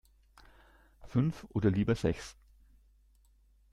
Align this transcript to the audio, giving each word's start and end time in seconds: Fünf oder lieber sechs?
Fünf 1.03 1.45
oder 1.51 1.69
lieber 1.69 1.93
sechs? 1.93 2.35